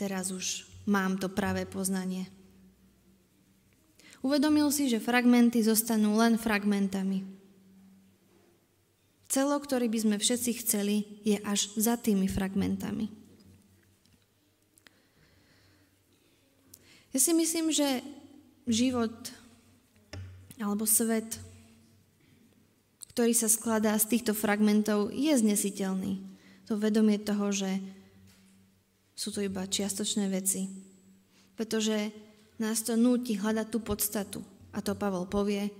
Teraz 0.00 0.32
už 0.32 0.64
mám 0.88 1.20
to 1.20 1.28
pravé 1.28 1.68
poznanie. 1.68 2.24
Uvedomil 4.26 4.74
si, 4.74 4.90
že 4.90 4.98
fragmenty 4.98 5.62
zostanú 5.62 6.18
len 6.18 6.34
fragmentami. 6.34 7.22
Celo, 9.30 9.54
ktorý 9.54 9.86
by 9.86 9.98
sme 10.02 10.16
všetci 10.18 10.50
chceli, 10.66 11.22
je 11.22 11.38
až 11.46 11.70
za 11.78 11.94
tými 11.94 12.26
fragmentami. 12.26 13.06
Ja 17.14 17.22
si 17.22 17.30
myslím, 17.38 17.70
že 17.70 18.02
život 18.66 19.14
alebo 20.58 20.90
svet, 20.90 21.38
ktorý 23.14 23.30
sa 23.30 23.46
skladá 23.46 23.94
z 23.94 24.10
týchto 24.10 24.34
fragmentov, 24.34 25.14
je 25.14 25.38
znesiteľný. 25.38 26.18
To 26.66 26.74
vedomie 26.74 27.22
toho, 27.22 27.54
že 27.54 27.78
sú 29.14 29.30
to 29.30 29.38
iba 29.38 29.62
čiastočné 29.70 30.26
veci. 30.26 30.66
Pretože 31.54 32.25
nás 32.56 32.80
to 32.80 32.96
núti 32.96 33.36
hľadať 33.36 33.66
tú 33.68 33.78
podstatu. 33.80 34.40
A 34.72 34.84
to 34.84 34.96
Pavol 34.96 35.28
povie, 35.28 35.72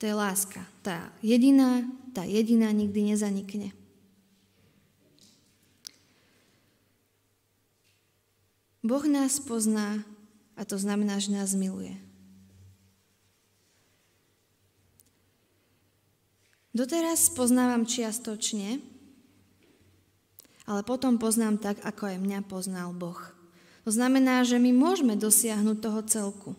to 0.00 0.08
je 0.08 0.14
láska. 0.14 0.66
Tá 0.82 1.12
jediná, 1.22 1.86
tá 2.16 2.26
jediná 2.26 2.70
nikdy 2.72 3.14
nezanikne. 3.14 3.70
Boh 8.80 9.04
nás 9.04 9.36
pozná 9.38 10.02
a 10.56 10.64
to 10.64 10.80
znamená, 10.80 11.20
že 11.20 11.36
nás 11.36 11.52
miluje. 11.52 11.92
Doteraz 16.70 17.28
poznávam 17.34 17.84
čiastočne, 17.84 18.80
ale 20.64 20.80
potom 20.86 21.18
poznám 21.18 21.58
tak, 21.58 21.76
ako 21.82 22.14
aj 22.14 22.16
mňa 22.22 22.40
poznal 22.46 22.94
Boh. 22.94 23.39
To 23.84 23.90
znamená, 23.90 24.44
že 24.44 24.60
my 24.60 24.70
môžeme 24.76 25.16
dosiahnuť 25.16 25.76
toho 25.80 26.00
celku. 26.04 26.50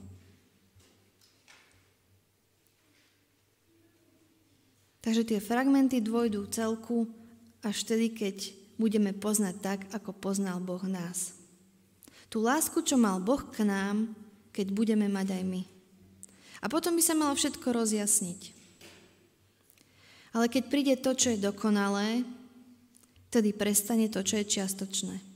Takže 5.01 5.25
tie 5.25 5.39
fragmenty 5.41 5.97
dôjdú 5.97 6.45
celku 6.53 7.09
až 7.65 7.85
vtedy, 7.85 8.13
keď 8.13 8.37
budeme 8.77 9.13
poznať 9.13 9.55
tak, 9.61 9.79
ako 9.93 10.13
poznal 10.13 10.61
Boh 10.61 10.81
nás. 10.85 11.33
Tú 12.29 12.41
lásku, 12.41 12.81
čo 12.85 12.97
mal 12.97 13.17
Boh 13.21 13.41
k 13.49 13.65
nám, 13.65 14.13
keď 14.53 14.67
budeme 14.73 15.09
mať 15.09 15.41
aj 15.41 15.43
my. 15.45 15.61
A 16.61 16.69
potom 16.69 16.93
by 16.93 17.01
sa 17.01 17.17
malo 17.17 17.33
všetko 17.33 17.65
rozjasniť. 17.65 18.41
Ale 20.31 20.45
keď 20.47 20.63
príde 20.69 20.95
to, 21.01 21.11
čo 21.17 21.33
je 21.33 21.43
dokonalé, 21.43 22.23
tedy 23.33 23.51
prestane 23.51 24.07
to, 24.07 24.21
čo 24.21 24.39
je 24.39 24.45
čiastočné. 24.47 25.30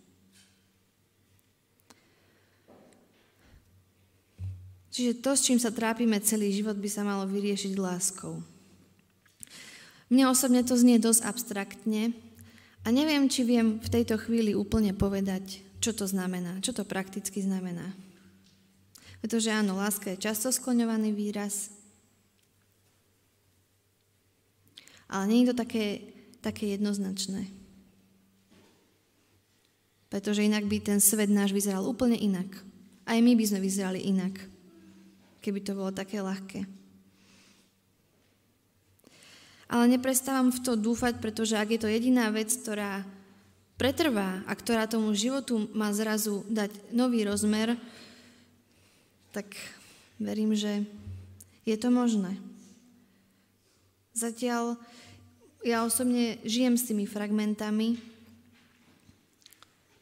Čiže 4.95 5.19
to, 5.19 5.35
s 5.35 5.43
čím 5.43 5.59
sa 5.59 5.75
trápime 5.75 6.15
celý 6.23 6.55
život, 6.55 6.79
by 6.79 6.87
sa 6.87 7.03
malo 7.03 7.27
vyriešiť 7.27 7.75
láskou. 7.75 8.39
Mne 10.07 10.31
osobne 10.31 10.63
to 10.63 10.71
znie 10.79 11.03
dosť 11.03 11.27
abstraktne 11.27 12.15
a 12.79 12.95
neviem, 12.95 13.27
či 13.27 13.43
viem 13.43 13.75
v 13.75 13.91
tejto 13.91 14.15
chvíli 14.15 14.55
úplne 14.55 14.95
povedať, 14.95 15.67
čo 15.83 15.91
to 15.91 16.07
znamená, 16.07 16.63
čo 16.63 16.71
to 16.71 16.87
prakticky 16.87 17.43
znamená. 17.43 17.91
Pretože 19.19 19.51
áno, 19.51 19.75
láska 19.75 20.15
je 20.15 20.23
často 20.31 20.47
skloňovaný 20.47 21.11
výraz, 21.11 21.75
ale 25.11 25.27
nie 25.27 25.43
je 25.43 25.51
to 25.51 25.59
také, 25.59 26.07
také 26.39 26.71
jednoznačné. 26.71 27.51
Pretože 30.07 30.47
inak 30.47 30.63
by 30.71 30.79
ten 30.79 31.03
svet 31.03 31.27
náš 31.27 31.51
vyzeral 31.51 31.83
úplne 31.83 32.15
inak. 32.15 32.47
Aj 33.03 33.19
my 33.19 33.35
by 33.35 33.43
sme 33.43 33.59
vyzerali 33.59 33.99
inak 34.07 34.54
keby 35.45 35.61
to 35.61 35.77
bolo 35.77 35.93
také 35.93 36.25
ľahké. 36.25 36.65
Ale 39.69 39.85
neprestávam 39.85 40.49
v 40.49 40.61
to 40.65 40.73
dúfať, 40.73 41.21
pretože 41.21 41.53
ak 41.53 41.69
je 41.69 41.79
to 41.85 41.89
jediná 41.89 42.33
vec, 42.33 42.49
ktorá 42.49 43.05
pretrvá 43.77 44.41
a 44.49 44.53
ktorá 44.57 44.89
tomu 44.89 45.13
životu 45.13 45.69
má 45.77 45.93
zrazu 45.93 46.41
dať 46.49 46.73
nový 46.89 47.21
rozmer, 47.29 47.77
tak 49.29 49.53
verím, 50.17 50.57
že 50.57 50.81
je 51.67 51.75
to 51.77 51.93
možné. 51.93 52.39
Zatiaľ 54.15 54.79
ja 55.65 55.83
osobne 55.83 56.39
žijem 56.45 56.77
s 56.77 56.87
tými 56.87 57.03
fragmentami, 57.09 57.99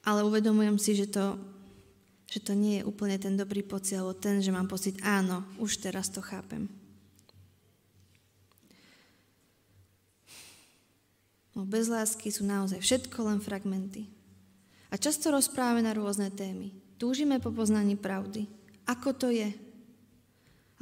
ale 0.04 0.28
uvedomujem 0.28 0.78
si, 0.78 0.92
že 0.94 1.08
to 1.08 1.40
že 2.34 2.42
to 2.42 2.58
nie 2.58 2.82
je 2.82 2.88
úplne 2.90 3.14
ten 3.22 3.38
dobrý 3.38 3.62
pocit, 3.62 3.94
alebo 3.94 4.18
ten, 4.18 4.42
že 4.42 4.50
mám 4.50 4.66
pocit, 4.66 4.98
áno, 5.06 5.46
už 5.62 5.78
teraz 5.78 6.10
to 6.10 6.18
chápem. 6.18 6.66
No 11.54 11.62
bez 11.70 11.86
lásky 11.86 12.34
sú 12.34 12.42
naozaj 12.42 12.82
všetko 12.82 13.30
len 13.30 13.38
fragmenty. 13.38 14.10
A 14.90 14.98
často 14.98 15.30
rozprávame 15.30 15.86
na 15.86 15.94
rôzne 15.94 16.34
témy. 16.34 16.74
Túžime 16.98 17.38
po 17.38 17.54
poznaní 17.54 17.94
pravdy. 17.94 18.50
Ako 18.90 19.14
to 19.14 19.30
je? 19.30 19.54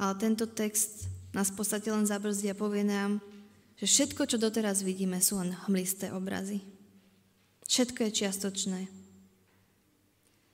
Ale 0.00 0.12
tento 0.16 0.48
text 0.48 1.04
nás 1.36 1.52
v 1.52 1.60
podstate 1.60 1.92
len 1.92 2.08
zabrzdí 2.08 2.48
a 2.48 2.56
povie 2.56 2.88
nám, 2.88 3.20
že 3.76 3.84
všetko, 3.84 4.24
čo 4.24 4.40
doteraz 4.40 4.80
vidíme, 4.80 5.20
sú 5.20 5.36
len 5.36 5.52
hmlisté 5.68 6.08
obrazy. 6.16 6.64
Všetko 7.68 8.08
je 8.08 8.16
čiastočné. 8.24 9.01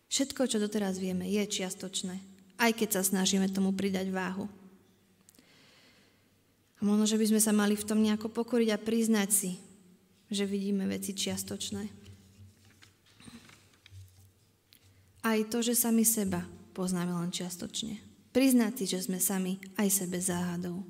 Všetko, 0.09 0.49
čo 0.49 0.57
doteraz 0.57 0.97
vieme, 0.97 1.29
je 1.29 1.45
čiastočné, 1.45 2.17
aj 2.57 2.73
keď 2.73 2.89
sa 2.99 3.03
snažíme 3.05 3.49
tomu 3.53 3.77
pridať 3.77 4.09
váhu. 4.09 4.49
A 6.79 6.87
možno, 6.87 7.05
že 7.05 7.21
by 7.21 7.27
sme 7.29 7.41
sa 7.43 7.53
mali 7.53 7.77
v 7.77 7.85
tom 7.85 8.01
nejako 8.01 8.33
pokoriť 8.33 8.69
a 8.73 8.81
priznať 8.81 9.29
si, 9.29 9.53
že 10.33 10.49
vidíme 10.49 10.89
veci 10.89 11.13
čiastočné. 11.13 11.85
Aj 15.27 15.39
to, 15.51 15.59
že 15.61 15.77
sami 15.77 16.07
seba 16.09 16.41
poznáme 16.73 17.13
len 17.13 17.29
čiastočne. 17.35 18.01
Priznať 18.33 18.73
si, 18.81 18.85
že 18.97 19.05
sme 19.05 19.19
sami 19.19 19.59
aj 19.77 19.89
sebe 19.91 20.17
záhadou. 20.23 20.87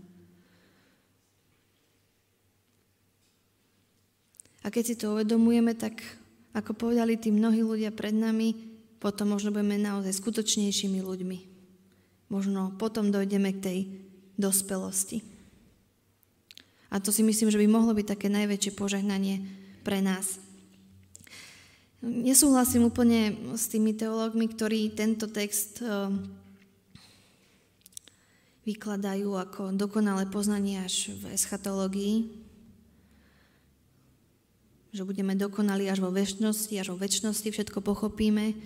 A 4.62 4.68
keď 4.68 4.84
si 4.84 4.94
to 5.00 5.16
uvedomujeme, 5.16 5.72
tak 5.72 6.04
ako 6.52 6.76
povedali 6.76 7.16
tí 7.16 7.32
mnohí 7.32 7.64
ľudia 7.64 7.88
pred 7.88 8.12
nami, 8.12 8.52
potom 8.98 9.34
možno 9.34 9.54
budeme 9.54 9.78
naozaj 9.78 10.18
skutočnejšími 10.18 10.98
ľuďmi. 11.02 11.38
Možno 12.28 12.74
potom 12.76 13.14
dojdeme 13.14 13.54
k 13.56 13.62
tej 13.62 13.78
dospelosti. 14.36 15.22
A 16.88 17.00
to 17.00 17.12
si 17.12 17.22
myslím, 17.22 17.52
že 17.52 17.60
by 17.60 17.66
mohlo 17.68 17.92
byť 17.92 18.06
také 18.16 18.28
najväčšie 18.32 18.72
požehnanie 18.76 19.44
pre 19.84 20.00
nás. 20.00 20.40
Nesúhlasím 21.98 22.86
úplne 22.88 23.34
s 23.58 23.66
tými 23.66 23.90
teológmi, 23.92 24.46
ktorí 24.46 24.94
tento 24.94 25.26
text 25.26 25.82
eh, 25.82 26.08
vykladajú 28.68 29.34
ako 29.34 29.62
dokonalé 29.74 30.30
poznanie 30.30 30.78
až 30.78 31.10
v 31.18 31.34
eschatológii, 31.34 32.30
že 34.94 35.02
budeme 35.04 35.34
dokonali 35.34 35.90
až 35.90 36.04
vo 36.04 36.14
väčšnosti, 36.14 36.76
až 36.78 36.94
vo 36.94 37.00
väčšnosti 37.00 37.48
všetko 37.50 37.82
pochopíme. 37.82 38.56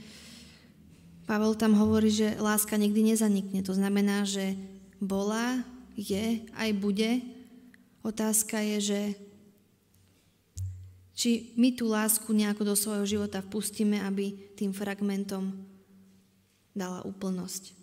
Pavel 1.32 1.56
tam 1.56 1.72
hovorí, 1.80 2.12
že 2.12 2.36
láska 2.36 2.76
nikdy 2.76 3.16
nezanikne. 3.16 3.64
To 3.64 3.72
znamená, 3.72 4.28
že 4.28 4.52
bola, 5.00 5.64
je, 5.96 6.44
aj 6.52 6.70
bude 6.76 7.24
Otázka 8.02 8.58
je, 8.58 8.78
že 8.82 9.00
či 11.14 11.54
my 11.54 11.70
tú 11.70 11.86
lásku 11.86 12.26
nejako 12.34 12.66
do 12.66 12.74
svojho 12.74 13.06
života 13.06 13.38
vpustíme, 13.38 14.02
aby 14.02 14.34
tým 14.58 14.74
fragmentom 14.74 15.54
dala 16.74 17.06
úplnosť. 17.06 17.78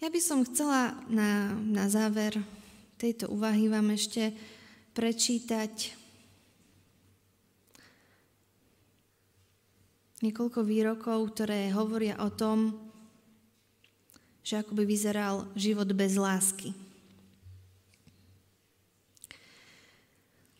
Ja 0.00 0.08
by 0.08 0.20
som 0.24 0.48
chcela 0.48 0.96
na, 1.12 1.52
na 1.60 1.92
záver 1.92 2.40
tejto 2.96 3.28
úvahy 3.28 3.68
vám 3.68 3.92
ešte 3.92 4.32
prečítať 4.96 6.01
niekoľko 10.22 10.62
výrokov, 10.62 11.34
ktoré 11.34 11.68
hovoria 11.74 12.14
o 12.22 12.30
tom, 12.30 12.78
že 14.46 14.62
ako 14.62 14.78
by 14.78 14.84
vyzeral 14.86 15.50
život 15.58 15.90
bez 15.90 16.14
lásky. 16.14 16.74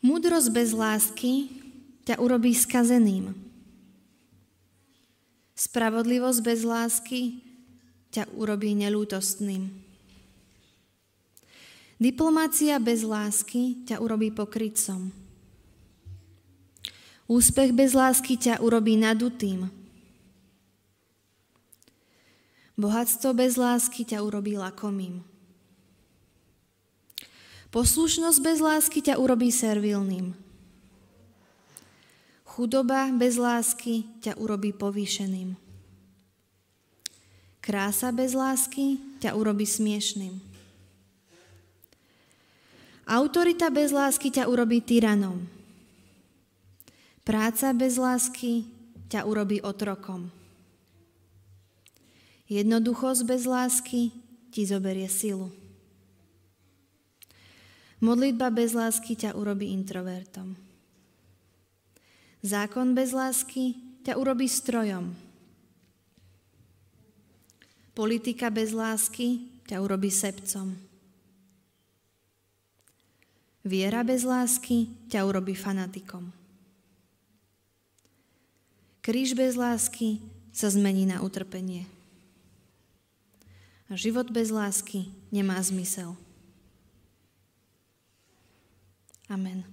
Múdrosť 0.03 0.51
bez 0.51 0.75
lásky 0.75 1.47
ťa 2.03 2.19
urobí 2.19 2.51
skazeným. 2.59 3.39
Spravodlivosť 5.55 6.41
bez 6.43 6.67
lásky 6.67 7.39
ťa 8.11 8.27
urobí 8.35 8.75
nelútostným. 8.75 9.71
Diplomácia 12.03 12.83
bez 12.83 13.07
lásky 13.07 13.87
ťa 13.87 14.03
urobí 14.03 14.35
pokrytcom. 14.35 15.22
Úspech 17.31 17.71
bez 17.71 17.95
lásky 17.95 18.35
ťa 18.35 18.59
urobí 18.59 18.99
nadutým. 18.99 19.71
Bohatstvo 22.75 23.31
bez 23.37 23.55
lásky 23.55 24.03
ťa 24.03 24.27
urobí 24.27 24.59
lakomým. 24.59 25.23
Poslušnosť 27.71 28.39
bez 28.43 28.59
lásky 28.59 29.01
ťa 29.01 29.17
urobí 29.23 29.55
servilným. 29.55 30.35
Chudoba 32.45 33.09
bez 33.17 33.41
lásky 33.41 34.05
ťa 34.21 34.37
urobí 34.37 34.77
povýšeným. 34.77 35.57
Krása 37.63 38.11
bez 38.11 38.35
lásky 38.37 39.01
ťa 39.23 39.39
urobí 39.39 39.65
smiešným. 39.65 40.37
Autorita 43.09 43.71
bez 43.71 43.95
lásky 43.95 44.35
ťa 44.35 44.51
urobí 44.51 44.83
tyranom. 44.83 45.62
Práca 47.23 47.71
bez 47.71 48.03
lásky 48.03 48.67
ťa 49.07 49.23
urobí 49.31 49.63
otrokom. 49.63 50.27
Jednoduchosť 52.51 53.23
bez 53.23 53.47
lásky 53.47 54.11
ti 54.51 54.67
zoberie 54.67 55.07
silu. 55.07 55.55
Modlitba 58.03 58.51
bez 58.51 58.75
lásky 58.75 59.15
ťa 59.15 59.39
urobí 59.39 59.71
introvertom. 59.71 60.59
Zákon 62.43 62.99
bez 62.99 63.15
lásky 63.15 63.79
ťa 64.03 64.19
urobí 64.19 64.51
strojom. 64.51 65.15
Politika 67.95 68.51
bez 68.51 68.75
lásky 68.75 69.47
ťa 69.71 69.79
urobí 69.79 70.11
sebcom. 70.11 70.75
Viera 73.63 74.03
bez 74.03 74.27
lásky 74.27 74.91
ťa 75.07 75.23
urobí 75.23 75.55
fanatikom. 75.55 76.42
Kríž 79.03 79.35
bez 79.35 79.59
lásky 79.59 80.23
sa 80.55 80.71
zmení 80.71 81.11
na 81.11 81.27
utrpenie. 81.27 81.91
A 83.91 83.99
život 83.99 84.31
bez 84.31 84.55
lásky 84.55 85.11
nemá 85.35 85.59
zmysel. 85.59 86.15
Amen. 89.27 89.67